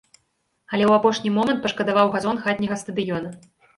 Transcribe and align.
Але 0.71 0.85
ў 0.87 0.93
апошні 1.01 1.31
момант 1.35 1.61
пашкадаваў 1.65 2.07
газон 2.17 2.41
хатняга 2.47 2.75
стадыёна. 2.85 3.29